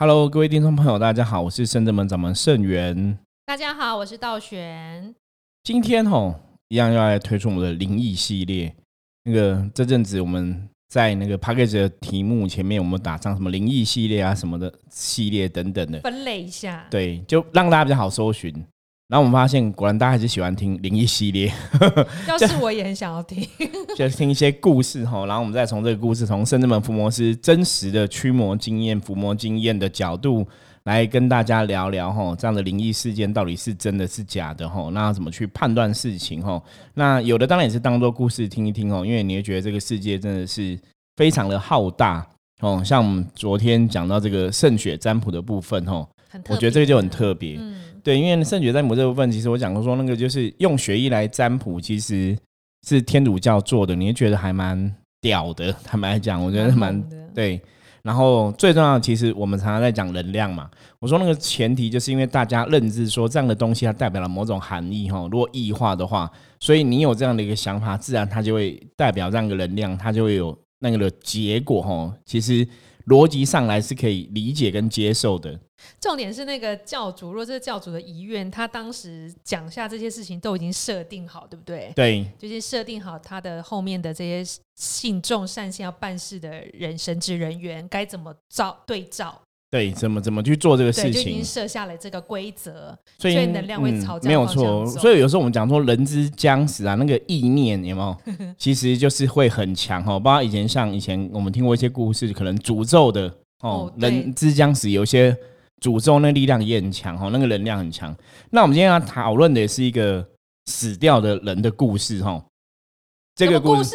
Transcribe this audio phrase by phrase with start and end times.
[0.00, 3.18] Hello，各位听众朋友，大家好，我是深圳门掌门盛元。
[3.44, 5.12] 大家好，我是道玄。
[5.64, 6.36] 今天吼
[6.68, 8.72] 一样要来推出我们的灵异系列。
[9.24, 16.86] 那个这阵子我们在那个 p a c k a g e 的题目前面，我们打上什么灵异系列啊什么的系列等等的，分类一下。
[16.88, 18.54] 对，就让大家比较好搜寻。
[19.08, 21.50] 然后我们发现，果然大家还是喜欢听灵异系列。
[22.28, 23.42] 要是我也很想要听，
[23.96, 25.24] 就听一些故事哈。
[25.24, 30.46] 然后我们再从这个故事，从圣智门伏魔师真实的驱魔经验、伏魔经验的角度
[30.84, 34.90] 来跟大家聊聊哈，这样的灵异事件到底是真的是假的哈？
[34.92, 36.62] 那怎么去判断事情哈？
[36.92, 40.78] 那有的当然也是当做故事听一听哦，因为你会觉得这个世界真的是
[41.16, 42.26] 非常的浩大
[42.60, 42.82] 哦。
[42.84, 46.06] 像我们昨天讲到这个圣血占卜的部分哈，
[46.50, 47.58] 我觉得这个就很特别。
[48.08, 52.34] 对，因为圣血占卜这部分，其实我讲过说，那个就是用血液来占卜，其实
[52.86, 55.70] 是天主教做的，你会觉得还蛮屌的。
[55.84, 57.60] 坦白讲，我觉得蛮对。
[58.02, 60.70] 然后最重要的，其实我们常常在讲能量嘛。
[61.00, 65.28] 我说那个前提，就是因为大家认知说这样的东西它代表了某种含义哈。
[65.30, 72.10] 如果异化的话，所以你有这样的一个想法，自然它就会代表这样一个能量，它就会有那个的结果哈。
[72.24, 72.66] 其实
[73.08, 75.58] 逻辑上来是可以理解跟接受的。
[76.00, 81.92] 重点是那个教主，若这个教主的遗愿，他当时讲下这些事情都已经设定好，对不对？
[81.94, 89.40] 对，就是设定好他的后面的这些信众善心要办事的人、神职人员该怎么照对照。
[89.70, 94.86] 对，怎么怎么去做这个事情，就已经设下了这个规则，所以能量会朝没有错。
[94.86, 98.16] 所以有时候我们讲说人之将死啊，那个意念有没有？
[98.56, 100.18] 其实就是会很强哦。
[100.18, 105.36] 包括以前像以前我们听过一些故事，可能诅咒的哦，人之将死有些。
[105.80, 108.12] 诅咒那力量也很强哦，那个能量很强。
[108.50, 110.26] 那我们今天要讨论的也是一个
[110.66, 112.44] 死掉的人的故事哦。
[113.36, 113.94] 这个故事，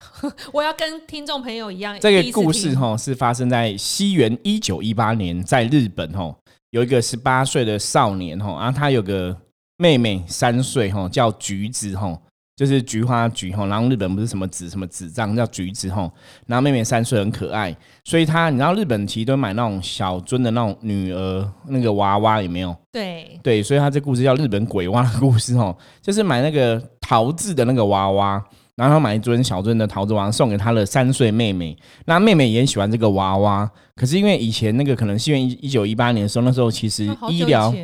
[0.52, 1.98] 我要跟听众朋友一样。
[2.00, 6.34] 这个故事哈是发生在西元一九一八年，在日本哈，
[6.70, 9.36] 有一个十八岁的少年哈，然后他有个
[9.78, 12.18] 妹妹三岁哈，叫橘子哈。
[12.56, 16.10] 就是菊花菊哈，然后日本不是什么子什么子藏叫橘子哈，
[16.46, 22.74] 然后妹妹三岁很可爱，所以他你知道日本其实都买那种小尊的那种女儿那个娃娃有没有？
[22.90, 28.42] 对对，所以他这故事叫日本鬼娃的故事哈，就是买那个陶制的那个娃娃，
[28.76, 37.74] 然后买一尊小尊的桃子王送给他的三岁妹妹，那妹妹也喜欢这个娃娃，可是因为以前那个可能是因为一九一八年的时候，那时候其实医疗。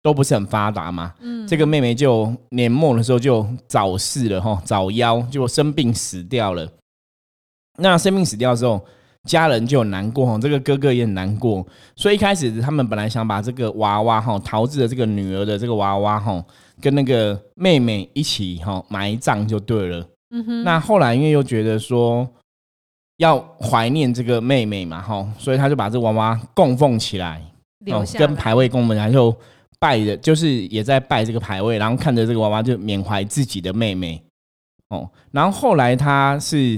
[0.00, 6.66] 都不是很发达嘛，嗯，这个妹妹就年末的时候就早逝了哈，早夭就生病死掉了。
[7.78, 8.80] 那生病死掉之后，
[9.24, 11.66] 家人就很难过哈，这个哥哥也很难过，
[11.96, 16.42] 所以一开始他们本来想把这个娃娃哈，桃子的这个女儿的这个娃娃哈，
[16.80, 20.06] 跟那个妹妹一起哈埋葬就对了。
[20.30, 22.28] 嗯哼，那后来因为又觉得说
[23.16, 27.42] 要怀念这个妹妹嘛哈，所以他就把这娃娃供奉起来，
[27.86, 29.34] 哦，跟牌位供奉，然后。
[29.80, 34.20] 拜的，就是也在拜这个牌位，然后看着这个娃娃就缅怀自己的妹妹
[34.88, 35.08] 哦。
[35.30, 36.76] 然后后来他是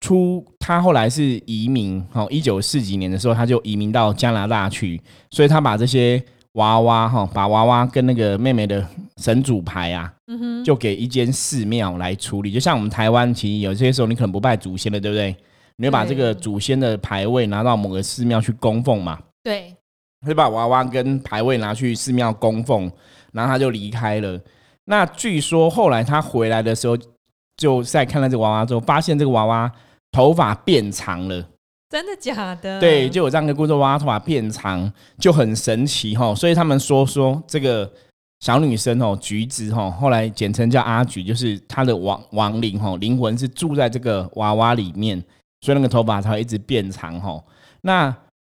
[0.00, 2.26] 出，他后来是移民哦。
[2.28, 6.20] 一九四几年的时候，他就移民到加拿大去，所以他把这些
[6.54, 8.86] 娃娃哈，把娃娃跟那个妹妹的
[9.16, 12.52] 神主牌啊，嗯哼，就给一间寺庙来处理。
[12.52, 15.34] 就像我们台湾，其实有些时候你可能不拜祖先了，对不对？
[15.76, 19.18] 你会把这个祖先的牌位拿到某个寺庙去供奉嘛？
[19.42, 19.74] 对。
[20.24, 22.88] 会把娃娃跟牌位拿去寺庙供奉，
[23.32, 24.38] 然后他就离开了。
[24.84, 26.96] 那据说后来他回来的时候，
[27.56, 29.72] 就在看到这个娃娃之后，发现这个娃娃
[30.12, 31.44] 头发变长了。
[31.92, 32.80] 真的假的？
[32.80, 36.34] 对，就有这样的故事，娃娃头发变长就很神奇哈。
[36.34, 37.92] 所以他们说说这个
[38.40, 45.22] 小女生哦，橘子哈，后来简称叫阿橘，就是她的亡亡灵哈，灵魂是住在这个娃娃里面，
[45.60, 47.38] 所以那个头发才会一直变长哈。
[47.82, 48.16] 那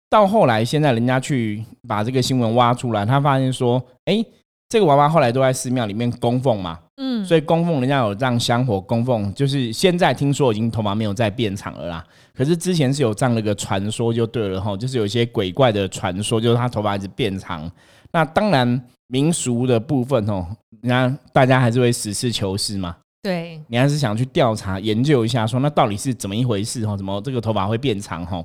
[0.10, 4.24] 到后来，现在人家去把这个新闻挖出来，他发现说，哎，
[4.68, 12.04] 这个娃娃后来都在寺庙里面供奉嘛，嗯，所以供奉人家有这样香火供奉，就是现在听说已经头发没有再变长了啦。
[12.34, 17.70] 可是之前是有这样的一个传说，就对了哈，就是有一些鬼怪的传说，就是他头发一直变长。
[18.12, 20.46] 那当然民俗的部分哦，
[20.82, 26.98] 那大家还是会实事求是嘛，对你还是想去调查研究一下，说那到底是怎么一回事哈？
[26.98, 28.44] 怎么这个头发会变长哈？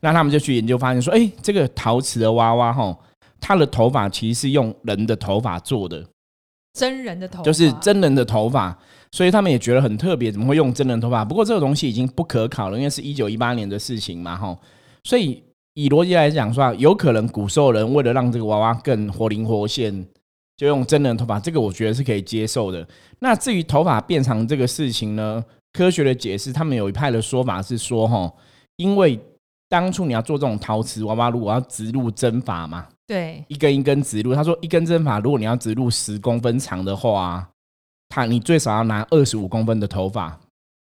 [0.00, 2.96] 那他们就去研究，发现说，哎，这个陶瓷的娃娃哈，
[3.40, 6.04] 它的头发其实是用人的头发做的，
[6.72, 8.76] 真人的头，就是真人的头发，
[9.12, 11.24] 所以他们也觉得很特别，怎么会用真人头发？
[11.24, 14.56] 不过这个东西已经不可考了，因为是一九一八年的事情嘛，哈。
[15.04, 15.42] 所以
[15.74, 20.06] 以逻辑来讲说，有可能古时候人为了让这个娃娃更活灵活现，
[20.56, 22.86] 就用真人头发，这个我觉得是可以接受的。
[23.20, 25.42] 那至于头发变长这个事情呢，
[25.72, 28.32] 科学的解释，他们有一派的说法是说，哈，
[28.76, 29.18] 因为
[29.68, 34.34] 当初你要做这种陶瓷娃娃，如果要植入针法嘛，对，一根一根植入。
[34.34, 37.48] 他说一根针法，如果你要植入十公分长的话，
[38.10, 40.38] 他你最少要拿二十五公分的头发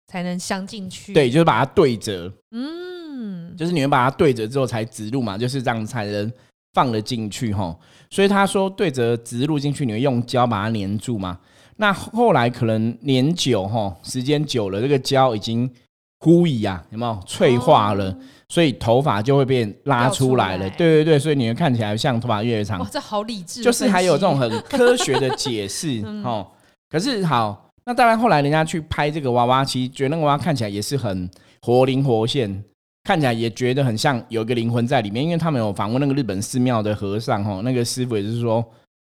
[0.08, 1.14] 才能镶进去。
[1.14, 6.32] 对，就是把它对折，嗯，就是你们把它对折之后才植入嘛，就是这样才能
[6.72, 7.78] 放得进去哈。
[8.10, 11.38] 所以他说对折植入进去，你会用胶把它粘住嘛？
[11.76, 15.70] 那后来可能年久哈，时间久了，这个胶已经
[16.18, 18.18] 枯矣啊，有没有脆化了？
[18.50, 20.68] 所以头发就会变拉出来了。
[20.70, 22.80] 对对对，所以你会看起来像头发越来越长。
[22.80, 26.46] 哇，这好理智，就是还有这种很科学的解释哦。
[26.90, 31.30] 可 是好，那当然后来人家去拍这个娃娃，其实觉得那个娃娃看起来也是很
[31.62, 32.64] 活灵活现，
[33.04, 35.24] 看起来也觉得很像有一个灵魂在里面。
[35.24, 38.62] 因为他们有访问那个日本寺庙的和尚哈，那个师傅也是说。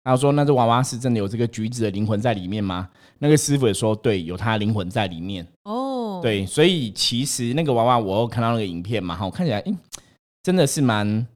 [0.01, 2.87] 他说：“那只娃娃是真的有这个橘子的灵魂在里面吗？”
[3.19, 5.88] 那个师傅也说：“对，有他灵魂在里面。”哦，
[6.21, 9.77] 对，所以其实那个娃娃，我有看到那个影片嘛，哈，看起来，嗯，
[10.43, 11.27] 真的是蛮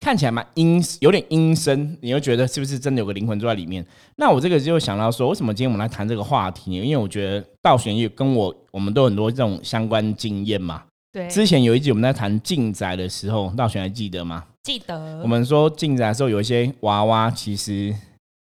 [0.00, 1.96] 看起来蛮阴，有点阴森。
[2.00, 3.84] 你又觉得是不是真的有个灵魂住在里面？
[4.16, 6.72] 那我这个就想到说，为什么今天我们来谈这个话题？
[6.72, 10.84] 因为我觉得道玄也跟我，我们都很多这种相关经验嘛。
[11.10, 14.44] 对，之前有一集我们在谈静宅的时候，道玄还记得吗？
[14.62, 15.20] 记得。
[15.22, 17.94] 我们说静宅的时候，有一些娃娃其实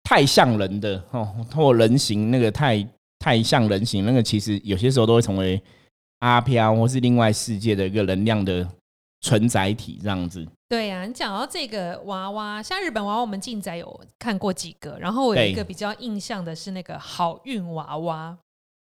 [0.04, 2.84] 太像人的哦，或人形那个太
[3.26, 5.60] 太像人形，那个其实有些时候都会成为
[6.20, 8.64] 阿飘或是另外世界的一个能量的
[9.20, 10.46] 存载体，这样子。
[10.68, 18.38] 对呀，你讲到这个娃娃，像日本娃娃，我们静宅有看过几个，然后我有一个比较印象的是那个好运娃娃，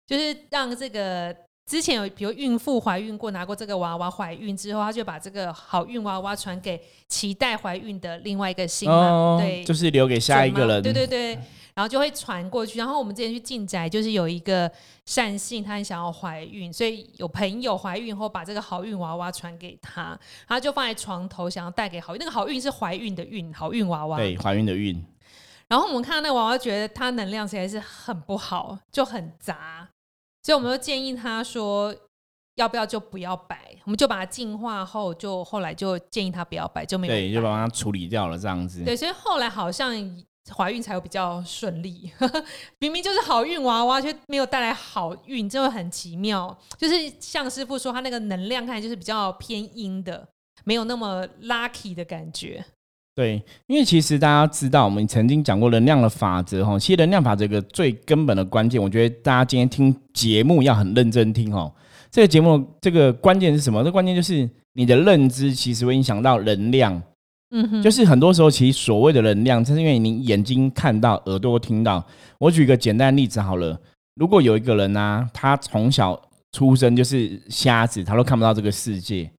[0.08, 1.36] 就是让这个。
[1.70, 11.38] 之前有，比如孕妇怀孕过，拿过这个娃娃怀孕之后，他就把这个好运娃娃传给期待怀孕的另外一个新妈，对，就是留给下一个人，对对对，
[11.74, 12.78] 然后就会传过去。
[12.78, 14.72] 然后我们之前去进宅，就是有一个
[15.06, 22.20] 善信，他很想要怀孕，所以有朋友怀孕后把这个好运娃娃传给他，他就放在床头，想要带给好运。
[22.20, 25.04] 那个好运是怀孕的孕，好运娃娃，对，怀孕的孕。
[25.68, 29.88] 然后我们看到那个娃娃，觉得它能量实在是很不好，就很杂。
[30.44, 31.96] 所以我们就建议他说，
[32.56, 38.84] 要不要就不要摆，我们就把它净化后，就后来就建议他不要摆，就没有对，就把它处理掉了这样子。
[38.84, 39.96] 对，所以后来好像
[40.56, 42.12] 怀孕才会比较顺利。
[42.80, 46.58] 明明就是好运娃娃，却没有带来好运，就会很奇妙。
[46.78, 50.28] 就是像师傅说，他那个能量看来就是比较偏阴的，
[50.66, 52.66] 没有那么 lucky 的感觉。
[53.14, 56.80] 对，因为其实大家知道，我们曾经讲过能量的法则哈。
[56.80, 61.72] 其实能量法则一个最根本的关键，我觉得大家今天听节目要很认真听哦。
[62.10, 63.84] 这个节目这个关键是什么？
[63.84, 67.04] 这关键就是你的认知其实会影响到能量。
[67.52, 72.04] 嗯哼，就是很多时候其实所谓的能量，就是因为你眼睛看到、耳朵听到。
[72.40, 73.80] 我举一个简单例子好了，
[74.16, 76.20] 如果有一个人呢，他从小
[76.54, 79.30] 出生就是瞎子，他都看不到这个世界。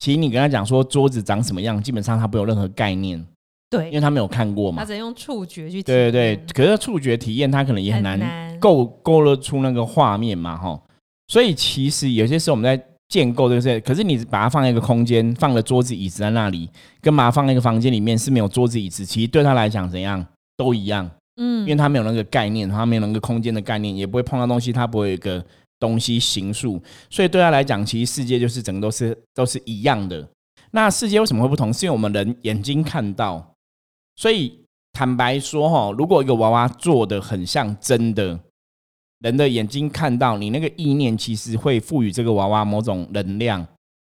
[0.00, 3.24] 其实你跟他讲说桌子长什么样，基本上他不有任何概念，
[3.68, 4.82] 对，因为他没有看过嘛。
[4.82, 5.82] 他只能用触觉去。
[5.82, 10.80] 对对对，可是触觉体验他可能也很难构勾勒出那个画面嘛，哈。
[11.28, 16.70] 所以其实有些时候我们在建构这些，可是你把它放在一个空间，放了桌子椅子在那里，
[17.02, 20.24] 跟把它放在一个房间里面是没有桌子椅子，其实对他来讲怎样
[20.56, 25.44] 都一样，嗯，因为他没有那个概念，他没有那个空间的概念，也不会碰到东西，他不会有一个。
[25.80, 30.28] 东西形塑，所以对他来讲，其实世界就是整个都是都是一样的。
[30.72, 31.72] 那世界为什么会不同？
[31.72, 33.54] 是因为我们人眼睛看到。
[34.14, 34.60] 所以
[34.92, 38.38] 坦白说，哈，如果一个娃娃做的很像真的，
[39.20, 43.66] 人的眼睛看到，你那个意念其实会赋予这个娃娃某种能量。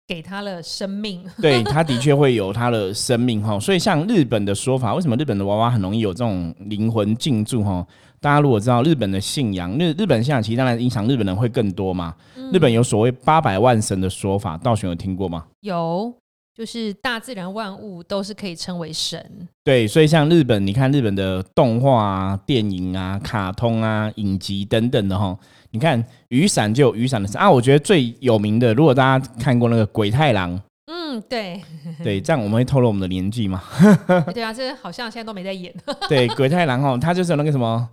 [0.09, 3.59] 给他了生命， 对，他的确会有他的生命哈。
[3.59, 7.87] 所以像日本的说法，为什么日本的娃娃很容易有这种灵魂进驻哈？
[8.21, 12.15] 大家如果知道日本的信仰，日日本信仰其实当然影响日本人会更多嘛。
[12.53, 15.47] 日本有所谓八百万神的说法，道玄有听过吗？
[15.61, 16.13] 有，
[16.55, 19.49] 就是大自然万物都是可以称为神。
[19.65, 25.37] 对，所以像日本，你看日本的动画啊、电影啊、卡通啊、影集等等的哈。
[25.71, 31.63] 你看雨伞就有雨伞的伞啊，我觉得最有名的，如果大家看过那个鬼太郎，嗯，对，
[32.05, 33.63] 对，这样我们会透露我们的年纪嘛？
[34.35, 35.75] 对啊，这好像现在都没在演。
[36.07, 37.89] 对，鬼太郎哦，他就是那个什么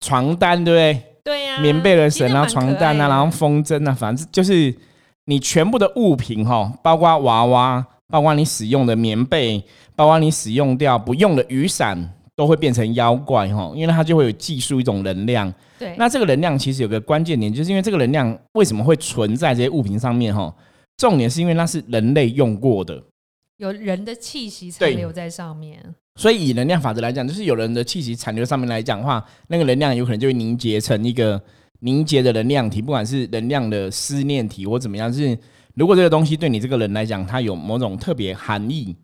[0.00, 1.06] 床单，对不对？
[1.22, 4.74] 对呀，棉被的神，然后床单啊，然后风筝啊，反正就是
[5.26, 9.62] 你全部的物品哈，包括娃娃，包括你使用的棉被，
[9.94, 11.96] 包括你使用掉不用的雨伞，
[12.34, 15.52] 都会变成妖怪哈，因为它就会有寄宿一种能量。
[15.78, 20.34] 对，那这个能量其实有个关键点，就是因为这个能量为什么会存在这些物品上面？
[20.34, 20.54] 哈，
[20.96, 23.02] 重点是因为那是人类用过的，
[23.58, 25.78] 有人的气息残留在上面。
[26.16, 31.40] 所以以能量法则来讲，就是有人的气息残留上面来讲的话，那个能量有可能就会凝结成一个
[31.80, 35.38] 凝结的能量体，不管是能量的思念体或怎么样，是
[35.74, 38.96] 如果这个东西对你这个人来讲，它有某种特别含义，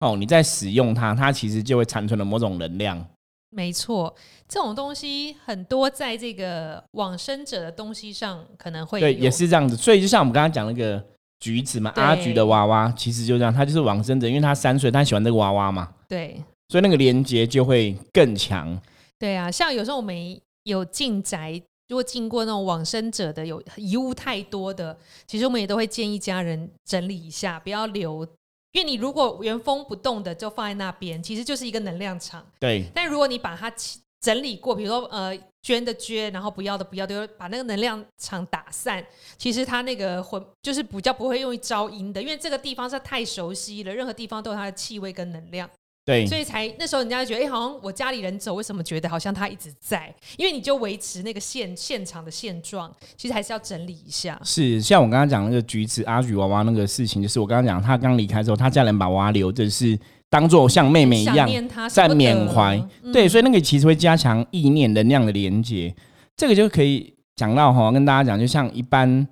[0.00, 3.06] 哦，你在使用它，它其实就会产生了某种能量。
[3.50, 4.12] 没错，
[4.48, 9.76] 这种东西很多，在这个往生者的东西上可能会对，也是这样子。
[9.76, 11.00] 所以就像我们刚刚讲那个
[11.38, 15.92] 橘子嘛，阿橘的娃娃，其实就这样，他就是往生者，因为他三岁，他喜欢这个娃娃嘛。
[16.08, 18.76] 对，所以那个连接就会更强。
[19.20, 28.26] 对啊，像有时候我们有进宅，如果经过那种往生者的有遗物太多的，其实我们也都会建议家人整理一下，不要留。
[28.72, 32.44] 因为你如果原封不动的就放在那边，其实就是一个能量场。
[32.58, 32.84] 对。
[32.94, 33.72] 但如果你把它
[34.20, 39.06] 整理过，比如说呃捐的捐，然后不要的不要，就把那个能量场打散。
[39.36, 45.70] 其实它那个魂就是比较不会用于招阴的，因为这个地方是太熟悉了，任何地方都有它的气味跟能量。
[46.04, 50.14] 对，所以才那时候人家就觉得，哎，好像我家里人走，为什么觉得好像他一直在？
[50.36, 54.38] 因为你就维持那个现现场的现状，其实还是要整理一下。
[54.44, 61.48] 是，像我刚刚讲那个橘子阿橘娃娃那个事情，就是我刚刚讲，他刚离开之后，他家人把娃娃留着，是当做像妹妹一样
[61.88, 62.78] 在缅怀。
[63.10, 65.94] 对，所以那个其实会加强意念能量的连接。
[66.36, 69.26] 这个就可以讲到哈，跟大家讲，就像一般。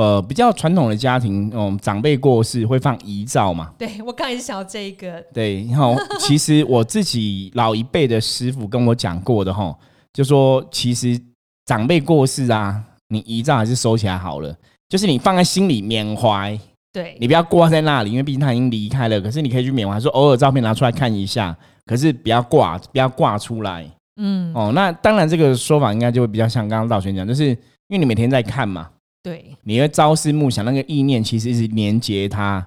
[0.00, 3.70] 呃，比较传统的家庭，嗯，长辈过世会放遗照嘛？
[3.78, 5.22] 对我刚才想这一个。
[5.34, 9.76] 对，然后其实我自己老一辈的师傅跟我讲过的哈，
[10.14, 11.20] 就说其实
[11.66, 14.56] 长辈过世啊，你遗照还是收起来好了，
[14.88, 16.58] 就是你放在心里缅怀。
[16.94, 19.20] 对，你不要挂在那里，因为毕竟他已经离开了。
[19.20, 21.54] 可是你可以去缅怀，说偶尔照片拿出来看一下，
[21.84, 23.86] 可是不要挂，不要挂出来。
[24.16, 27.56] 嗯，哦，那当然这个说法应该就会比较像刚刚道玄讲，就是因
[27.90, 28.88] 为你每天在看嘛。
[29.22, 32.66] 对，你会朝思暮想，那个意念其实是连接他，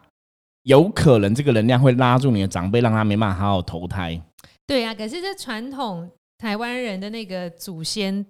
[0.64, 4.22] 有可能这个能量会拉住你的长辈，让他没办法好好投胎。
[4.68, 8.26] 对呀，可是这传统台湾人的那个祖先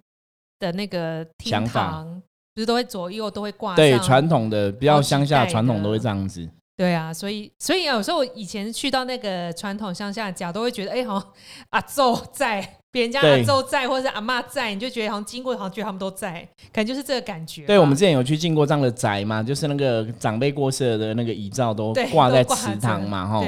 [0.59, 2.21] 的那个厅堂，
[2.55, 3.75] 不是都会左右都会挂？
[3.75, 6.49] 对，传统的比较乡下传统都会这样子。
[6.77, 11.33] 对啊，所以所以有时候以前去到那个传统乡下家，都会觉得哎，好像
[11.71, 12.77] 阿祖在。
[12.93, 17.65] 别人家阿周在，或者是阿妈在，你就觉得好像经过，好像觉得他们都在，可能就是这个感觉。
[17.65, 23.43] 对，我们之前有去进过这样的宅嘛，就是那个长辈过世的那个遗照都挂在祠堂嘛，哈。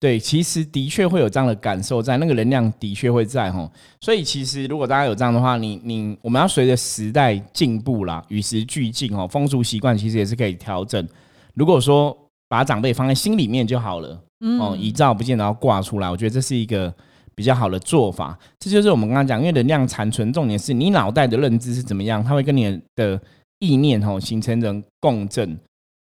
[0.00, 3.70] 对，其实的确会有这样的感受在，那个能量的确会在，哈。
[4.00, 11.08] 所以其实如果大家有这样的话，你你我们要随着时代进步啦，与时俱进哦，风俗习惯其实也是可以调整。
[11.54, 12.16] 如果说
[12.48, 16.92] 把长辈放在心里面就好了，嗯哦，遗照不见得要挂出来，我觉得这是一个。
[17.38, 23.20] 比较好的做法，这就是我们刚刚讲，因为能量残存，重点是你脑袋的认知是怎么样，它会跟你的
[23.60, 25.56] 意念吼形成人共振。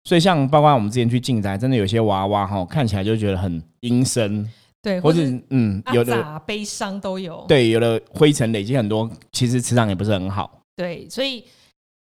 [0.03, 4.45] 所以像包括我们之前去进宅，真的有些娃娃哈，看起来就觉得很阴森，
[4.81, 5.21] 对，或者
[5.51, 10.59] 嗯，有的悲伤都有，对，有的灰尘累积很多，其实磁场也不是很好。
[10.75, 11.45] 对，所以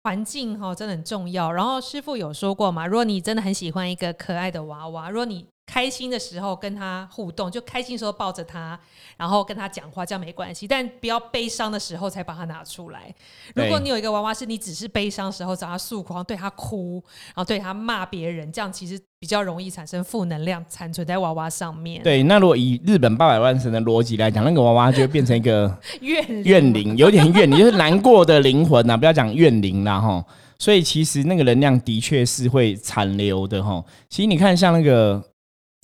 [0.04, 1.50] 环境哈真的很重要。
[1.50, 8.78] 然后师傅有说过嘛，如果你真的很喜欢一个可爱的娃娃，如果你开心的时候跟他互动，就开心的时候抱着他，
[9.16, 10.66] 然后跟他讲话，这样没关系。
[10.66, 13.12] 但不要悲伤的时候才把它拿出来。
[13.54, 22.00] 如果你有一个娃娃，是你只是悲伤时候找他诉苦，对他哭，然后对他骂别人，这样其实比较容易产生负能量，残存在娃娃上面。
[22.00, 28.96] 对，那如果以日本八百万神的逻辑来讲，那个娃娃就会变成一个 怨怨灵，有点怨灵，就是难过的灵魂呐。
[28.96, 30.24] 不要讲怨灵啦，哈。
[30.60, 33.84] 所以其实那个能量的确是会残留的，哈。
[34.08, 35.20] 其实你看，像那个。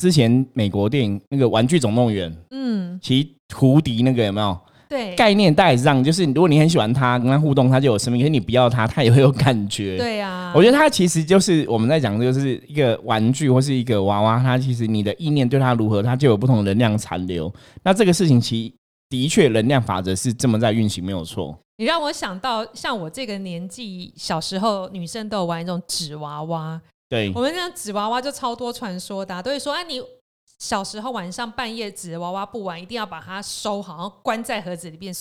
[0.02, 4.58] 之前美国电影那个《玩具总动员》，嗯，其胡迪那个有没有？
[4.88, 9.96] 对，概念大概是这样，就是如果你很喜欢他，跟他互动，他就有生命；可是你不要他，他也会有感觉。
[9.96, 17.54] 对呀，我觉得他其实就是我们在讲，就是一个玩具或是一个娃娃，它其实你的意念对他如何，它就有不同的能量残留。
[17.84, 18.74] 那这个事情其
[19.08, 21.56] 的确能量法则是这么在运行，没有错。
[21.78, 26.80] 你让我想到，像我这个年纪，小时候女生都有玩一种纸娃娃。
[27.12, 30.02] 对，我们那纸娃娃就超多传说的，都会说，啊，你
[30.58, 35.14] 小时候晚上半夜纸娃娃不玩，一定要把它收好，然后关在盒子里面。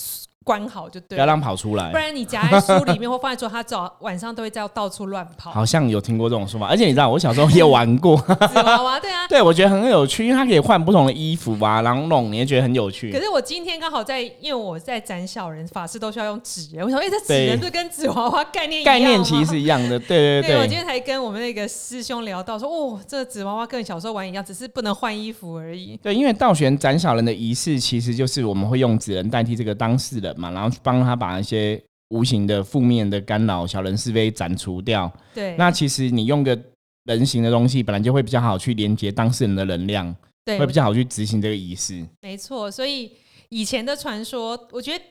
[0.44, 5.50] 关好就对，不要让跑出来，不然你夹在书里面或放在桌，它早晚上都会在到处乱跑。
[5.50, 13.12] 好像有听过这种说法，而且你知道，我小时候也玩过纸娃娃， 对啊，对我觉得很有趣，因为它可以换不同的衣服啊，然后弄，你也觉得很有趣。
[13.12, 20.56] 可是我今天刚好在，因为我在斩小人，法师都需要用纸人，我想，哎，这纸人是跟纸娃娃概念概念其实是一样的，对对对。
[20.58, 25.96] 我今天才跟我们那个师兄聊到说，哦，这纸娃娃跟小时候玩一样，只是不能换衣服而已。
[26.02, 31.12] 对，因为道玄斩小人的仪式，其实就是我们会用纸人代替这个当事人嘛，然后去帮他。
[31.12, 35.12] 他把一些无形的负面的干扰、小人是非斩除掉。
[35.34, 36.58] 对，那其实你用个
[37.04, 42.02] 人形的东西，本来就会比较好去连接当事人的能量，对，会比较好去执行这个仪式。
[42.22, 43.12] 没错，所以
[43.50, 45.04] 以前的传说，我觉得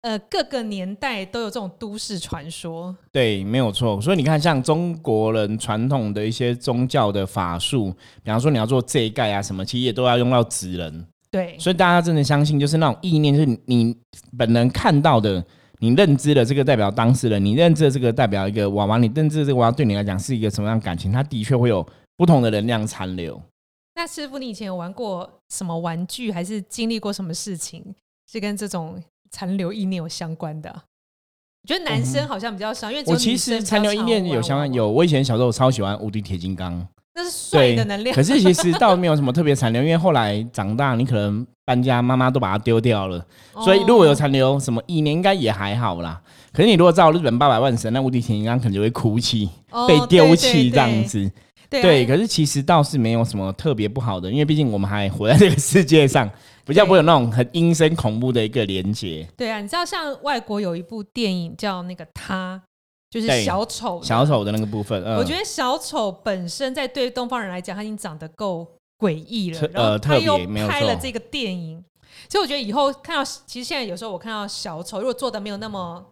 [0.00, 2.96] 呃各个年代都有这种都市传说。
[3.12, 4.00] 对，没有错。
[4.00, 7.90] 所以你看，像中国人传统的一些宗教的法术，
[8.22, 11.06] 比方说你要做这一盖啊什么，其实也都要用到纸人。
[11.32, 13.96] 对，所以大家真的相信，就是那种意念，就是你
[14.38, 15.42] 本人看到的，
[15.78, 21.10] 你认知的这个代表当事人，你认知的这个代表一个娃娃，你认知的这个娃娃对你来讲是一个什么样感情？
[21.10, 21.84] 它的确会有
[22.18, 23.40] 不同的能量残留。
[23.94, 27.94] 那师傅，你以前有玩过什么玩具，还是经历过什么事情，
[28.30, 30.70] 是跟这种残留意念有相关的？
[30.70, 34.70] 我觉得男生好像比较少，因为我其实残留意念有相关。
[34.74, 38.14] 有，我以前小时候超喜欢无敌铁金刚，那是水的能量。
[38.14, 43.24] 可是其实倒没有什么 特别残留，因为后来长大，你可能搬家，妈妈都把它丢掉了。
[43.64, 46.20] 所以如果有残留什么意念，应该也还好啦。
[46.52, 49.48] 可是你如果照日本八百万神，那无敌铁金刚可能就会哭泣，
[49.88, 51.30] 被丢弃这样子。
[51.70, 56.30] 对，可是其实倒是没有什么特别不好的，因为毕竟我们还活在这个世界上，
[56.66, 59.26] 比较不会有那种很阴森恐怖的一个连接。
[59.38, 62.60] 对啊，你知道像外国有一部电影叫那个他，
[63.12, 65.00] 就是小丑，小丑的那个部分。
[65.16, 68.66] 我觉得小丑本身在对东方人来讲，他已经长得够
[68.98, 71.84] 诡异了，然后他又拍了这个电影，
[72.30, 76.04] 所以我觉得以后看到，其实现在有时候我看到小丑，如果做的没有那么。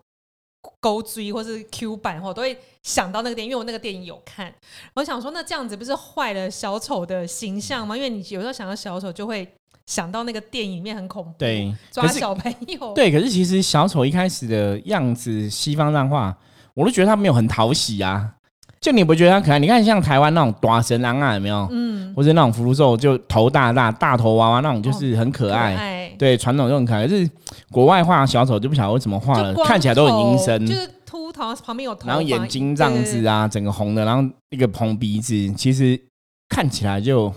[0.79, 4.53] 勾追或是 Q 版，我都会想到那个电影，因为我那个电影有看。
[4.93, 7.97] 我想说，那这样子不是坏了小丑的形象吗？
[7.97, 9.49] 因为你有时候想到小丑，就会
[9.87, 12.93] 想到那个电影里面很恐怖，对，抓小朋友。
[12.93, 16.37] 对，可是其实小丑一开始的样子，西方漫画，
[16.81, 18.35] 我都觉得他没有很讨喜啊。
[18.81, 19.59] 就你不觉得他可爱？
[19.59, 21.69] 你看像台湾那种大神狼啊，有没有？
[21.71, 26.11] 嗯，或者那种福禄寿，就头大大大头娃娃那种，就是很可爱。
[26.19, 27.07] 对，传统就很可爱。
[27.07, 27.29] 可是
[27.71, 36.01] 国外画小丑就不晓得为什么画了，看起来都很阴森，就是秃头旁边有头，然后眼睛这样子啊，整个红的，然后一个红鼻子，其实
[36.49, 37.31] 看起来就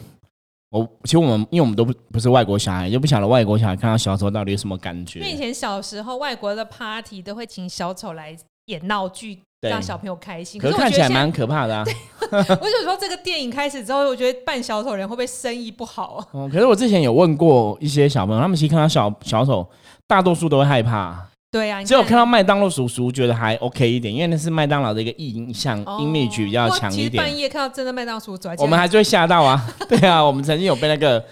[0.70, 5.20] 我其实我们因为我们都不不是外国小孩，就不晓得外国小孩看到小丑到底有什么感觉。
[5.20, 8.34] 因为以前小时候外国的 party 都会请小丑来
[8.66, 9.40] 演闹剧。
[9.70, 11.86] 让小朋友开心，可是看起来蛮可怕的啊！
[12.30, 12.36] 我
[12.70, 16.22] 就说这个电影开始之后，我觉得扮小丑人会不会生意不好？
[16.34, 19.66] 嗯，可是我之前有问过一些小朋友，他们其实看到小小丑，
[20.06, 21.18] 大多数都会害怕。
[21.50, 27.24] 对啊，只有看到麦当劳叔叔觉得还 OK 一点，因为那是麦当劳的一个印象，image 比较强一点。
[27.24, 29.66] 半夜看到真的麦当劳叔叔，我们还是会吓到啊！
[29.88, 31.24] 对啊，我们曾经有被那个。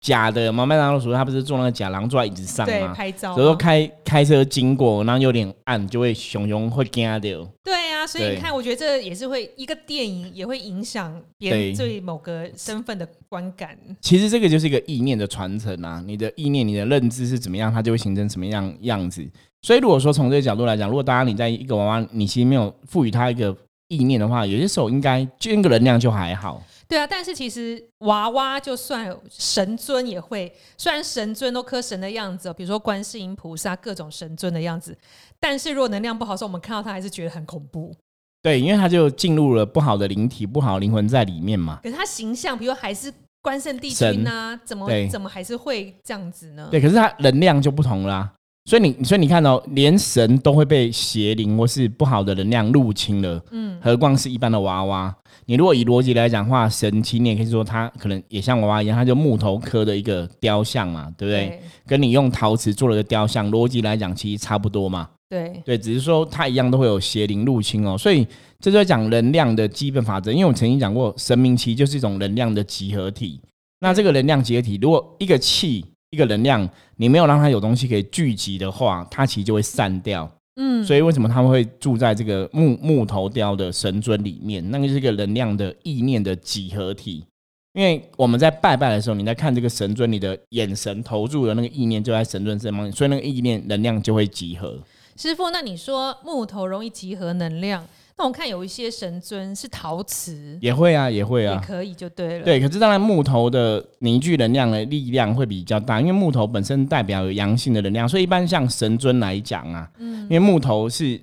[0.00, 2.94] 假的嘛，麦当劳叔叔他不是坐那个假狼坐在椅子上吗？
[2.94, 3.32] 拍照。
[3.32, 7.46] 有时候开开车经过，然后有点暗，就会熊熊会惊掉。
[7.62, 13.76] 对啊，所以你看，我觉得这也是会一个电影也会影响别人对某个身份的观感。
[14.00, 19.22] 其实这个就是一个意念的传承啊，你的意念、你的认知是怎么样，它就会形成什么样样子。
[19.60, 23.54] 所以如果说从这个角度来讲，如果大家你在一个娃娃，你其实没有赋予它一个
[23.88, 26.62] 意念的话，有些时候应该就那个能量就还好。
[26.90, 34.98] 对啊，但是其实娃娃就算神尊也会，虽然神尊都磕神的样子，比如说观世音菩萨各种神尊的样子，
[35.38, 37.94] 但是如果能量不好时候，我们看到他还是觉得很恐怖。
[38.42, 41.78] 对，因为他就进入了不好的灵体、不好灵魂在里面嘛。
[41.80, 46.66] 可是他形象，比如还是关圣帝君啊，怎么怎么还是会这样子呢？
[46.72, 48.32] 对，可是他能量就不同啦。
[48.70, 55.12] 所以你，所以你看哦，连神都会被邪灵或是不好的能量入侵了，嗯，何况是一般的娃娃？
[55.46, 61.60] 你如果以逻辑来讲话，神奇你也可以说它可能也像娃娃一样，它就木头刻的一个雕像嘛，对不对？
[61.84, 65.08] 跟你用陶瓷做了个雕像，逻辑来讲其实差不多嘛。
[65.28, 67.98] 对对，只是说它一样都会有邪灵入侵哦。
[67.98, 68.24] 所以
[68.60, 73.40] 这就讲能量的基本法则，因为我曾经讲过，神明其实就是一种能量的集合体。
[73.80, 75.84] 那这个能量集合体，如果一个气。
[76.10, 80.30] 一个能量，你没有让它有东西可以聚集的话，它其实就会散掉。
[80.56, 84.68] 嗯，所以为什么他们会住在这个木木头雕的神尊里面？
[84.70, 87.24] 那个是一个能量的意念的几何体。
[87.72, 94.76] 因为我们在拜拜的时候，你在看这个神尊，你的眼神投注的那个意念就在神尊身上，所以那个意念能量就会集合。
[95.16, 97.86] 师傅，那你说木头容易集合能量？
[98.20, 102.44] 那我看有一些神尊是陶瓷，也会啊，也会啊，也可以就对了。
[102.44, 111.18] 对，可是当然木头的凝聚能量的力量会比较大，因为木头本身代表有阳性的能量，所以一般像神尊来讲啊，嗯，因为木头是，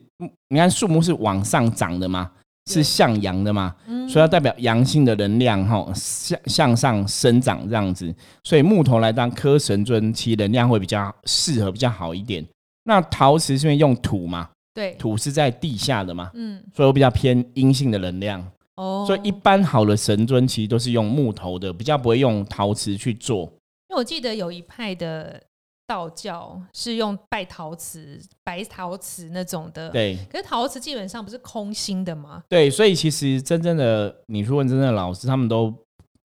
[0.50, 2.32] 你看树木是往上长的嘛，
[2.66, 8.12] 是向阳的嘛，嗯，所以要代表阳性的能量哈，向向上生长这样子，
[8.44, 12.44] 所以木头来当科神尊，其能量会比较适合，比较好一点。
[12.86, 14.50] 那陶瓷是因为用土嘛？
[14.78, 23.46] 对，土是在地下的嘛，嗯，所以我比较偏阴性的能量，哦，所以一般好的神尊其实都是用木头的，比较不会用陶瓷去做。
[23.90, 25.42] 因为我记得有一派的
[25.88, 30.16] 道教是用拜陶瓷、白陶瓷那种的，对。
[30.30, 32.44] 可是陶瓷基本上不是空心的吗？
[32.48, 35.74] 对，所以其实真正的你去问真正的老师，他们都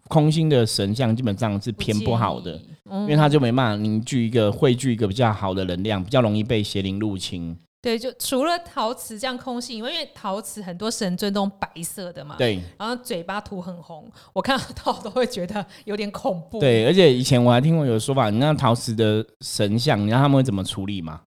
[0.09, 2.61] 空心的神像基本上是偏不好的，
[2.91, 7.57] 因为他就没办法凝聚一个汇聚一个比较好的能量，比较容易被邪灵入侵。
[7.83, 16.61] 对，就除了陶瓷这样空性，因为因为陶瓷很多神尊都白色的嘛，对，然后嘴巴涂很红，我看到都会觉得有点恐怖。
[16.61, 21.23] 对，而且以前我还听过有说法，你那陶瓷的神像，你知道他们会怎么处理吗？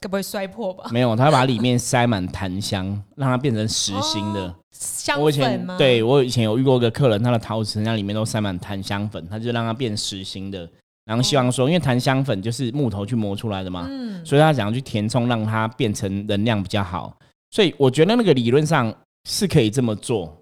[0.00, 0.88] 该不会摔破吧？
[0.90, 5.76] 没有，他把里面塞满檀香，让它变成实心的香粉吗？
[5.76, 10.66] 对我以前有遇过一个客人，他的陶瓷那里面都塞满檀香粉，他就让它变实心的。
[11.04, 17.14] 然后希望说，因为檀香粉就是木头去磨出来的嘛，嗯所以他想要去填充，让它变成能量比较好。
[17.50, 18.92] 所以我觉得那个理论上
[19.28, 20.34] 是可以这么做，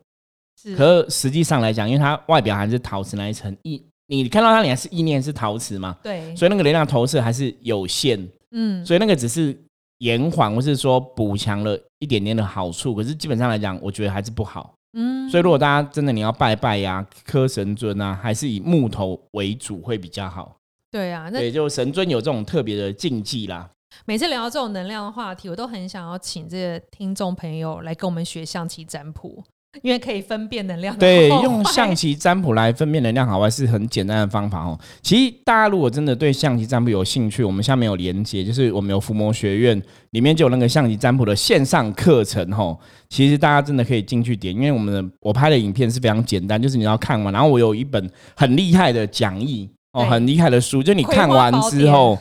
[0.76, 5.96] 可实际上来讲，因为它外表还是陶瓷那一层意，你看到它脸是意念是陶瓷嘛？
[6.02, 8.28] 对，所以那个能量投射还是有限。
[8.52, 9.58] 嗯，所以那个只是
[9.98, 14.72] 延缓或是说补强了一点点的好处，可是基本上来讲，我觉得还是不好。
[14.94, 20.56] 嗯，所以如果大家真的你要拜拜呀、磕神尊啊，还是以木头为主会比较好。
[20.90, 23.70] 对啊，那就神尊有这种特别的禁忌啦。
[24.04, 29.44] 每次聊到这种能量的话题，我都很想要请这些听众朋友来跟我们学象棋占卜。
[29.80, 34.78] 因为可以分辨能量，对，用象棋占卜来分辨能量好坏是很简单的方法哦。
[35.00, 42.78] 其实大家如果真的对象棋占卜有兴趣，我们下面有连接，就是我们有伏魔学院里面就有那个象棋占卜的线上课程哦。
[43.08, 52.18] 其实大家真的可以进去点，因为我们的我拍的影片是非常简单，就是你要看完，然后我有一本很厉害的讲义哦，很厉害的书，就你看完之后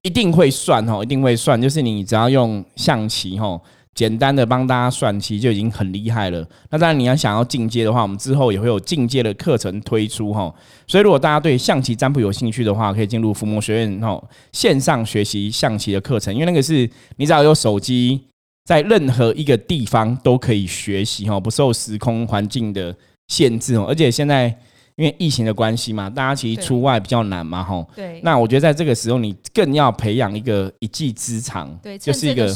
[0.00, 3.60] 一定会算哦，一定会算，就是你只要用象棋哈。
[3.94, 6.44] 简单的帮大家算，其实就已经很厉害了。
[6.70, 10.52] 那当然，你要想要进阶的话，我们之后也会有进阶的课程推出哈。
[10.86, 18.20] 所以，如果大家对象棋占卜有兴趣的话，可以进入伏魔学院哈线上学习象棋的课程，因为那个是你只要有手机，
[18.64, 22.96] 在任何一个地方都可以学习哈，不受时空环境的
[23.28, 23.86] 限制哦。
[23.88, 24.58] 而且现在。
[24.96, 27.84] 因为疫情的关系嘛，大家其实出外比较难嘛，吼。
[27.96, 28.20] 对。
[28.22, 32.46] 那我觉得在这个时候，你更要培养一个一技之长，对，就是一个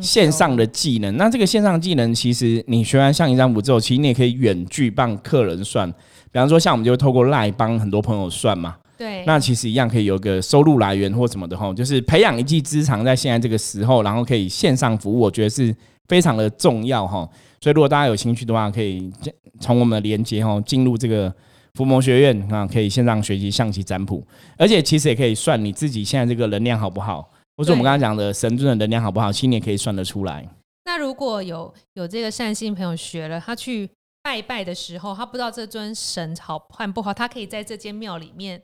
[0.00, 1.14] 线上的技能。
[1.18, 5.90] 那这个线上技能，其实你学完象棋占卜之后，其实你也可以远距帮客人算。
[6.32, 8.76] 比方说，像我们就透过赖帮很多朋友算嘛。
[8.96, 9.22] 对。
[9.26, 15.76] 那其实一样可以有个收入来源或什么的，吼，就是培养一技之长，在现在这个时候，然后可以线上服务，我觉得是
[16.06, 17.28] 非常的重要，哈。
[17.60, 19.12] 所以如果大家有兴趣的话，可以
[19.60, 21.30] 从我们的连接，哈，进入这个。
[21.74, 24.26] 伏魔学院啊，可以线上学习象棋占卜，
[24.56, 30.48] 而且其实也可以算你自己现在这个能量好不好，或者我们刚刚讲的神尊的能量好不好，其实也可以算得出来。
[30.84, 33.88] 那如果有有这个善心朋友学了，他去
[34.22, 38.60] 拜拜的时候，他不知道这尊神好换不好，他可以在这间庙里面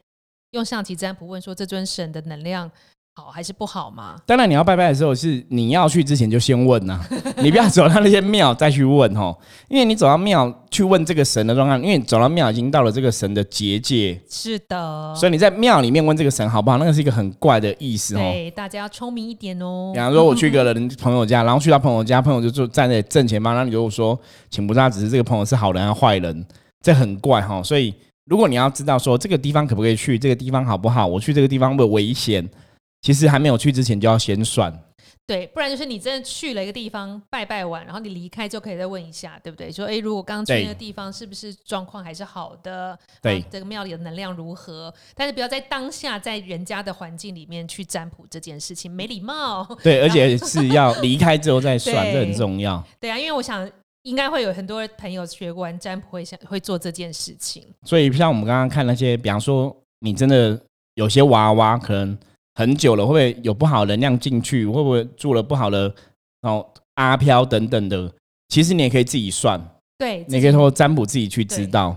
[0.53, 2.71] 用象棋占卜问说这尊神的能量。
[3.17, 4.17] 好还是不好嘛？
[4.27, 7.01] 当然，你要拜拜的时候是你要去之前就先问呐，
[7.39, 9.33] 你不要走到那些庙再去问哦，
[9.69, 18.19] 因为你走到庙去问这个神的状况，因为走到庙已经到了这个神的结界，是的，所以你在庙里面问这个神好不好，那个是一个很怪的意思哦。
[18.19, 19.93] 对，大家要聪明一点哦。
[19.95, 24.19] 比方说，我去一个人朋友家，然后去到朋友家，朋友就坐站在正前方，然后你就说，
[24.51, 26.45] 请不知道只是这个朋友是好人还是坏人，
[26.83, 27.63] 这很怪哈。
[27.63, 27.95] 所以，
[28.27, 32.45] 如果你要知道说这个地方可不可以去，这个地方好不好，我去这个地方会危险。
[33.05, 34.73] 其实还没有去之前就要先算，
[35.27, 39.71] 对，不然就是你真的去了一个地方拜拜完，然后你离开就可以再问一下，对不对？
[39.71, 42.99] 说，哎，如果刚刚去那个地方是不是状况还是好的？
[43.21, 44.91] 对，这个庙里的能量如何？
[45.15, 49.63] 但是不要在当下在人家的环境里面去占卜这件事情，没礼貌。
[49.83, 52.83] 对， 而且是要离开之后再算，这很重要。
[52.99, 53.71] 对啊，因为我想
[54.05, 57.67] 应该会有很多朋友学完占卜会想会做这件事情。
[57.83, 60.59] 所以像我们刚刚看那些，比方说你真的
[60.95, 62.19] 有些娃娃可能。
[62.55, 64.67] 很久了，会不会有不好能量进去？
[64.67, 65.93] 会不会住了不好的
[66.43, 66.65] 哦
[66.95, 68.13] 阿飘等等的？
[68.49, 69.61] 其实你也可以自己算，
[69.99, 71.97] 对，你可以通过占卜自己去知道。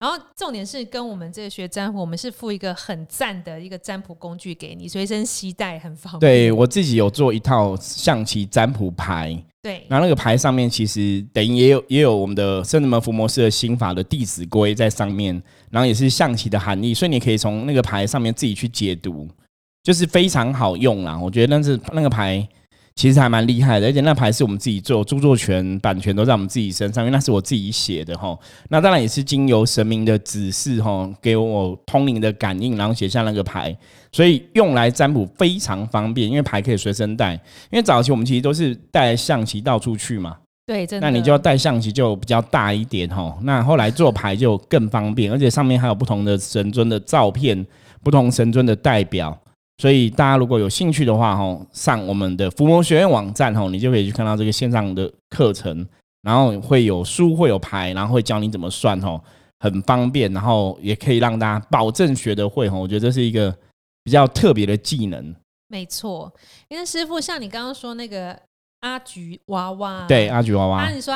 [0.00, 6.20] 然后重点是跟我们这个学占卜，我们是附一个很赞的一个占卜工具给你，随身携带很方便。
[6.20, 19.28] 对我自己有做一套象棋占卜牌，对，然后那个牌上面其实等于也有也有我们的圣人门伏魔师的心法的弟子规在上面，然后也是象棋的含义，所以你可以从那个牌上面自己去解读。
[19.88, 22.46] 就是非常好用啦，我觉得那是那个牌
[22.94, 28.38] 其实还蛮厉害的，而且那牌是我们自己做，著作权版权都在我们自己身上，因为那是我自己写的哈。
[28.68, 33.74] 那当然也是经由神明的指示哈，给我通灵的感应，然后写下那个牌，
[34.12, 37.32] 所以用来占卜非常方便，因为牌可以随身带。
[37.70, 41.10] 因为早期我们其实都是带象棋到处去嘛，对，真的。
[41.10, 43.34] 那你就要带象棋就比较大一点哈。
[43.40, 47.66] 那后来做牌就更方便，而且上面还有不同的神尊的照片，
[48.02, 49.34] 不同神尊的代表。
[49.78, 55.86] 所以大家如果有兴趣的话，哈，上我们的伏魔学院网站，哈，你就可以去看到这个线上的课程，
[56.22, 59.20] 然后会有书，会有牌，然后会教你怎么算，哈，
[59.60, 62.76] 很方便，然后也可以让大家保证学得会哈。
[62.76, 63.56] 我觉得这是一个
[64.02, 65.34] 比较特别的技能。
[65.68, 66.32] 没错，
[66.68, 68.36] 因为师傅像你刚刚说那个
[68.80, 71.14] 阿菊娃娃，对阿菊娃娃，你说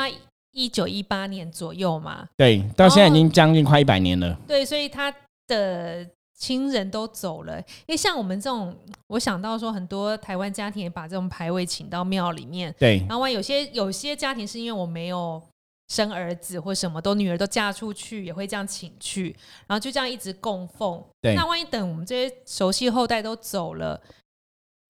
[0.52, 4.38] 一九一八年左右嘛，对，到现在已经将近快一百年了。
[4.46, 5.12] 对，所以他
[5.48, 6.06] 的
[6.42, 7.56] 亲人都走了。
[7.86, 8.76] 因为像我们这种，
[9.06, 12.74] 我想到说，很多台湾家庭也把这种牌位请到庙里面。
[12.80, 15.40] 对，然后有些有些家庭是因为我没有
[15.86, 19.36] 生儿子或什么，都女儿都嫁出去，也会这样请去，
[19.68, 21.00] 然后就这样一直供奉。
[21.20, 24.02] 对，那万一等我们这些熟悉后代都走了。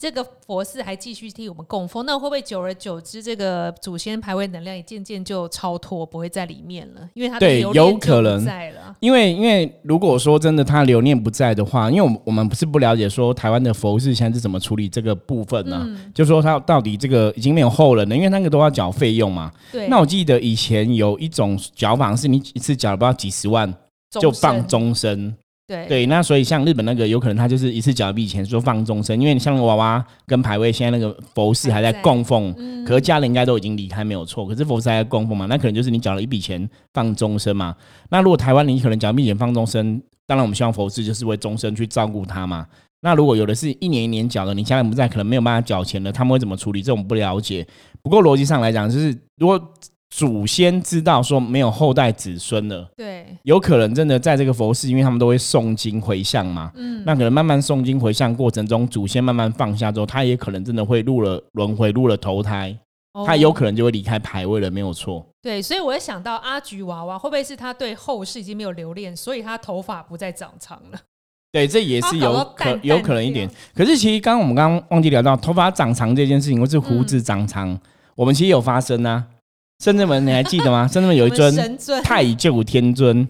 [0.03, 7.09] 这个佛寺还继续替我们供奉，那会不会久而久之，这个祖先牌位能量也渐渐就超脱，不会在里面了？
[7.15, 8.97] 因为它对有可能在了。
[8.99, 15.89] 因为因为如果说真的他留念不在的话，因为我们我们不是不了解说台湾的佛寺现在是怎么处理这个部分呢？
[16.13, 19.53] 就说他到底这个已经没有后人了，因为那个都要缴费用嘛。
[19.71, 19.87] 对。
[19.87, 23.73] 那我记得以前有一种缴法是你一次缴不到几十万
[24.21, 25.33] 就放终身。
[25.73, 32.55] 对对，那所以像日本那个，有可能他就是一次缴一笔钱，说放终身，因为你像娃娃跟牌位，现在那个佛寺还在供奉，
[32.85, 37.75] 可是家人应该都已经离开没有错，可是佛寺还在供奉嘛，那可能就是你缴了一笔钱放终身嘛。
[38.11, 42.67] 那如果台湾你可能缴一笔钱放终身，当然我们希望佛寺就是为终身去照顾他嘛。
[43.01, 46.83] 那如果有的是一年一年缴的，你家人不在，可能没有办法缴钱的，他们会怎么处理？
[46.83, 47.67] 这种不了解。
[48.03, 49.73] 不过逻辑上来讲，就是如果。
[50.15, 62.77] 祖先知道说没有后代子孙了，对，有可能真的在这个佛寺，因为他们都会诵经回向嘛，嗯，那可能慢慢诵经回向过程中，祖先慢慢放下之后，他也可能真的会入了轮回，入了投胎，
[63.27, 65.27] 他有可能就会离开牌位了，没有错。
[65.41, 71.01] 对，所以我也想到阿菊娃娃会不会是他对后世已经没有留恋，所以他头发不再长长了？
[71.51, 73.51] 对，这也是有可有可能一点。
[73.75, 77.81] 可是其实刚刚我们刚刚忘记聊到头发长长这件事情，或是胡子长长，
[78.15, 79.25] 我们其实有发生啊。
[79.83, 80.87] 深圳门你还记得吗？
[80.87, 83.27] 深圳门有一尊太旧天尊，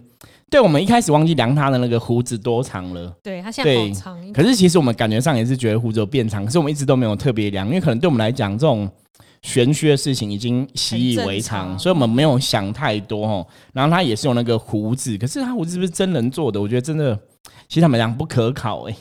[0.51, 3.11] 对我们一开始忘记量他的那个胡子多长了。
[3.23, 8.87] 对他现在好长，可是其实我们感觉上也是觉得胡子有变长，可是我们一直都没有特别量，因为可能对我们来讲这种
[9.41, 13.47] 玄虚的事情已经习以为常，所以我们没有想太多哦。
[13.73, 16.61] 然后他也是有那个胡子，可是他胡子是不是真人做的？
[16.61, 17.19] 我觉得真的，
[17.67, 18.95] 其实他们讲不可考哎。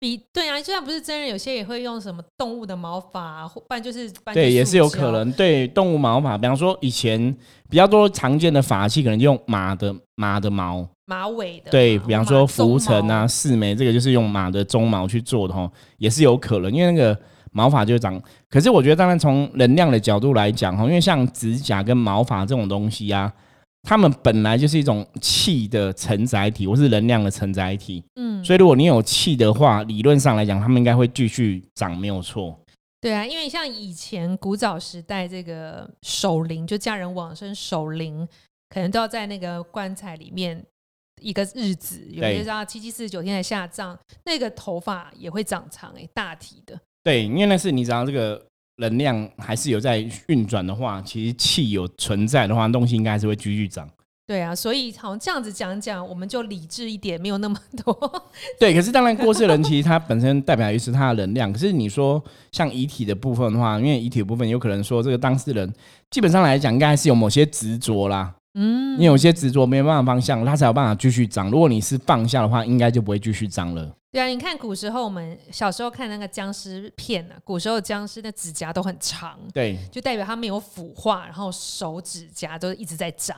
[0.00, 6.38] 比对啊，就算不是真人，有些也会用什么动物的毛发，不然就是对，也是有可能对动物毛发。
[6.38, 7.36] 比方说以前
[7.68, 11.70] 比较多常见的法器，可能用马的马的毛、马尾的。
[11.70, 17.18] 对，比方说浮尘啊、四眉，这个就是用马的鬃毛去做的哈，也是有可能，因为那个
[17.50, 18.20] 毛发就长。
[18.48, 23.32] 可是我觉得，当然从能量的角度来讲哈，因为像指甲跟毛发这种东西啊。
[23.82, 28.04] 他们本来就是一种气的承载体，或是能量的承载体。
[28.16, 32.58] 嗯，所以如果你有气的话，理论上来讲，他们应该会继续长，没有错。
[33.00, 38.26] 对啊，因为像以前古早时代，这个守灵就家人往生守灵，
[38.68, 40.62] 可能都要在那个棺材里面
[41.22, 46.78] 一个日子，有些要七七四十九天才下葬，那个头发也会长长哎，大体的。
[47.04, 48.47] 对，因为那是你知道这个。
[48.78, 53.88] 能量还是有在运转的话，其实气有存在的话，东西应该还是会继续涨。
[54.26, 58.22] 对啊，所以好像这样子讲讲，我们就理智一点，没有那么多。
[58.60, 61.50] 对，可是当然过世人其实他本身代表于是他的能量。
[61.50, 65.72] 可是你说像遗体的部分的话，因为遗体的部分有可能说这个当事人
[66.10, 68.34] 基本上来讲，应该还是有某些执着啦。
[68.52, 71.50] 嗯，你有些执着没有办法方向，他才有办法继续涨。
[71.50, 73.90] 如果你是放下的话，应该就不会继续涨了。
[74.10, 83.36] 对啊，你看古时候我们小时候看那个僵尸片呢，古时候僵尸的指甲都很长，对，就代表他没有腐化，然后手指甲都一直在长，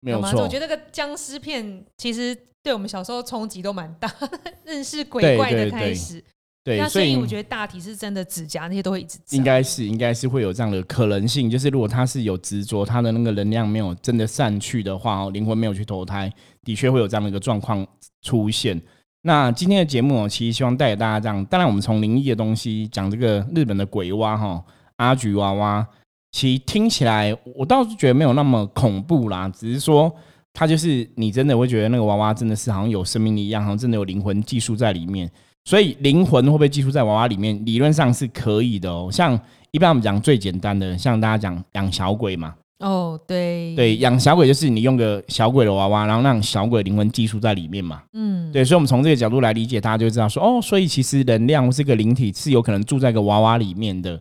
[0.00, 0.42] 没有错。
[0.42, 4.10] 我觉得那个僵尸片其实对我们小时候冲击都蛮大，
[4.64, 6.24] 认识鬼怪的开始。
[6.64, 16.30] 对，所以我觉得大体是真的指甲那些都会一直应该是应该是会有这样的可能性，就是如果他是有执着，他的那个能量没有真的散去的话，哦，灵魂没有去投胎，
[16.64, 17.86] 的确会有这样的一个状况
[18.22, 18.78] 出现。
[19.22, 21.44] 那今天的节目，其实希望带给大家这样。
[21.46, 24.62] 当然，我们从灵异的东西讲这个日本的鬼蛙哈，
[24.96, 25.86] 阿菊娃娃，
[26.30, 29.48] 其实听起来我倒是觉得没有那么恐怖啦。
[29.48, 30.14] 只是说，
[30.52, 35.30] 它就是你真的会觉得那个娃娃真的是好像有生命力一样，好像真的有灵魂寄宿在里面。
[35.64, 37.60] 所以灵魂会不会寄宿在娃娃里面？
[37.66, 39.10] 理论上是可以的哦。
[39.12, 39.38] 像
[39.72, 42.54] 一般我们讲最简单的，像大家讲养小鬼嘛。
[42.78, 48.02] 哦，对对，养小鬼就是你用个小鬼的娃娃，然后让小鬼灵魂寄宿在里面嘛。
[48.12, 54.20] 嗯，对，所以我们从这个角度来理解，大家就知道说，哦，所以其实能量这个灵体是有可能住在个娃娃里面的。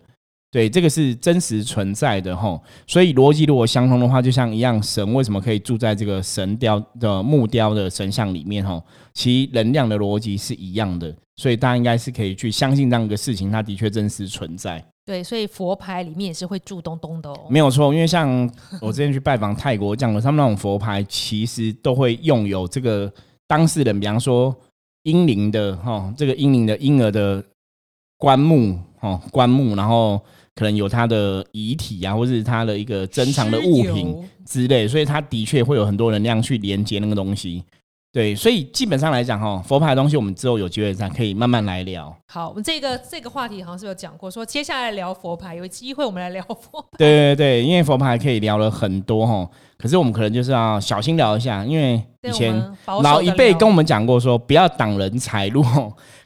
[0.50, 2.60] 对，这个是真实存在的哈。
[2.88, 8.82] 所以逻辑如果相通的话，就像一样，神为什么可以住在这个神雕的木雕的神像里面哈？
[9.14, 14.84] 其能量的逻辑是一样的，所以大家应该是可以去相信这样一个事情，它的确真实存在。
[15.08, 17.48] 对，所以佛牌里面也是会住东东的哦。
[17.50, 18.30] 没有错，因为像
[18.82, 23.10] 我之前去拜访泰国讲的，他们那种佛牌其实都会用有这个
[23.48, 24.54] 当事人，比方说
[25.04, 27.42] 婴灵的哈，这个婴灵的婴儿的
[28.18, 30.22] 棺木哈，棺木，然后
[30.56, 34.14] 可能有他的遗体啊，或是他的一个珍藏的物品
[34.46, 37.64] 之类，所以他的确会有很多能量去连接那个东西。
[38.14, 42.16] 对，所以基本上来讲，哈，佛牌的东西，我们之后有机会再可以慢慢来聊。
[42.28, 46.84] 好，我们这个这个话题好像是有讲过，说接下来聊佛牌，有机会我们来聊佛。
[46.98, 52.56] 对对对，因为佛牌可以聊了很多哈，可是我们可能就是要小心聊一下，因为以前
[53.04, 55.62] 老一辈跟我们讲过说不要挡人财路，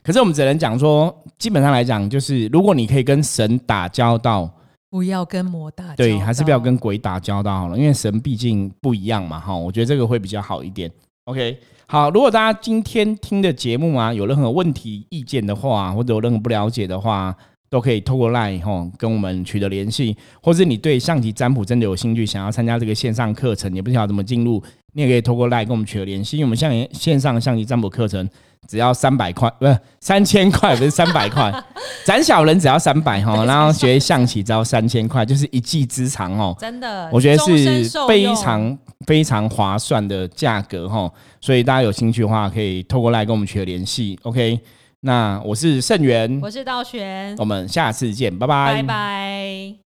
[0.02, 4.48] 可是我们只能讲说，基本上来讲，就是如果你可以跟神打交道，
[4.88, 10.90] 不要跟魔打，对，还是不要跟鬼打交道好了，因为神毕竟不一样嘛，哈，我觉得这个会比较好一点。
[11.26, 11.58] OK。
[11.86, 17.36] 好，如果大家今天听的节目啊，有任何问题、意见的话，或者有任何不了解的话，
[17.70, 24.60] 都可以透过 LINE 吼跟我们取得联系，或者你对象棋占卜真的有兴趣，想要参加这个线上课程，也不知道怎么进入，
[24.92, 26.36] 你也可以透过 LINE 跟我们取得联系。
[26.36, 28.28] 因为我们像线上象棋占卜课程
[28.68, 31.52] 只要三百块，不是三千块，不是三百块，
[32.06, 36.56] 斩小人只要三百哈，然后学象棋只要三千块，就是一技之长哦。
[36.58, 38.78] 真的，我觉得是非常。
[39.04, 44.16] 非常划算的价格哈，所以大家有兴趣的话，可以透过来跟我们取得联系。
[44.22, 44.60] OK，
[45.00, 49.81] 那我是盛元，我是道玄，我们下次见，拜拜，拜拜。